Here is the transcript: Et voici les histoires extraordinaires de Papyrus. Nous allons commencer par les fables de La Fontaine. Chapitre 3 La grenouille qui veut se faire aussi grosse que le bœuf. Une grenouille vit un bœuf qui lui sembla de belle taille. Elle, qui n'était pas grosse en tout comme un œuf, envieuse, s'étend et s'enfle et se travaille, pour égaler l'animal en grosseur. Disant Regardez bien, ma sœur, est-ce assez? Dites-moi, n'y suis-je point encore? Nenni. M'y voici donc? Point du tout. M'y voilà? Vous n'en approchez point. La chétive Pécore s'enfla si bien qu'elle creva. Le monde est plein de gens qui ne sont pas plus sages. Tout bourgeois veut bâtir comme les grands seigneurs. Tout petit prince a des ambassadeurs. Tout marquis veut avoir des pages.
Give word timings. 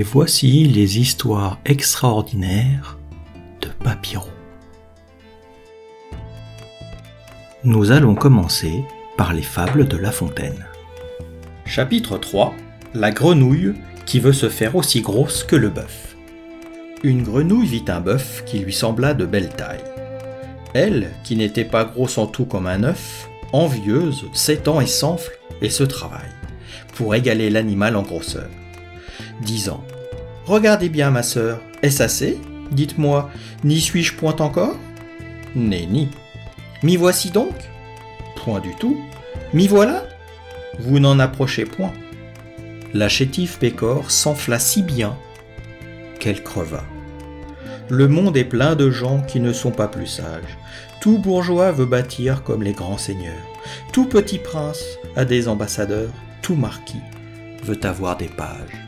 Et 0.00 0.02
voici 0.02 0.64
les 0.64 0.98
histoires 0.98 1.58
extraordinaires 1.66 2.98
de 3.60 3.68
Papyrus. 3.84 4.32
Nous 7.64 7.90
allons 7.90 8.14
commencer 8.14 8.82
par 9.18 9.34
les 9.34 9.42
fables 9.42 9.86
de 9.86 9.98
La 9.98 10.10
Fontaine. 10.10 10.64
Chapitre 11.66 12.16
3 12.16 12.54
La 12.94 13.10
grenouille 13.10 13.74
qui 14.06 14.20
veut 14.20 14.32
se 14.32 14.48
faire 14.48 14.74
aussi 14.74 15.02
grosse 15.02 15.44
que 15.44 15.56
le 15.56 15.68
bœuf. 15.68 16.16
Une 17.02 17.22
grenouille 17.22 17.66
vit 17.66 17.84
un 17.88 18.00
bœuf 18.00 18.42
qui 18.46 18.60
lui 18.60 18.72
sembla 18.72 19.12
de 19.12 19.26
belle 19.26 19.50
taille. 19.50 19.84
Elle, 20.72 21.10
qui 21.24 21.36
n'était 21.36 21.66
pas 21.66 21.84
grosse 21.84 22.16
en 22.16 22.26
tout 22.26 22.46
comme 22.46 22.68
un 22.68 22.84
œuf, 22.84 23.28
envieuse, 23.52 24.24
s'étend 24.32 24.80
et 24.80 24.86
s'enfle 24.86 25.38
et 25.60 25.68
se 25.68 25.84
travaille, 25.84 26.32
pour 26.94 27.14
égaler 27.14 27.50
l'animal 27.50 27.96
en 27.96 28.02
grosseur. 28.02 28.48
Disant 29.40 29.82
Regardez 30.46 30.88
bien, 30.88 31.10
ma 31.10 31.22
sœur, 31.22 31.60
est-ce 31.82 32.02
assez? 32.02 32.38
Dites-moi, 32.72 33.30
n'y 33.64 33.80
suis-je 33.80 34.14
point 34.14 34.36
encore? 34.36 34.76
Nenni. 35.54 36.08
M'y 36.82 36.96
voici 36.96 37.30
donc? 37.30 37.54
Point 38.36 38.60
du 38.60 38.74
tout. 38.76 38.98
M'y 39.52 39.68
voilà? 39.68 40.04
Vous 40.78 40.98
n'en 40.98 41.18
approchez 41.18 41.64
point. 41.64 41.92
La 42.94 43.08
chétive 43.08 43.58
Pécore 43.58 44.10
s'enfla 44.10 44.58
si 44.58 44.82
bien 44.82 45.16
qu'elle 46.18 46.42
creva. 46.42 46.84
Le 47.88 48.08
monde 48.08 48.36
est 48.36 48.44
plein 48.44 48.76
de 48.76 48.90
gens 48.90 49.20
qui 49.20 49.40
ne 49.40 49.52
sont 49.52 49.72
pas 49.72 49.88
plus 49.88 50.06
sages. 50.06 50.58
Tout 51.00 51.18
bourgeois 51.18 51.72
veut 51.72 51.86
bâtir 51.86 52.42
comme 52.44 52.62
les 52.62 52.72
grands 52.72 52.98
seigneurs. 52.98 53.34
Tout 53.92 54.06
petit 54.06 54.38
prince 54.38 54.82
a 55.16 55.24
des 55.24 55.48
ambassadeurs. 55.48 56.12
Tout 56.42 56.54
marquis 56.54 57.00
veut 57.64 57.80
avoir 57.84 58.16
des 58.16 58.28
pages. 58.28 58.78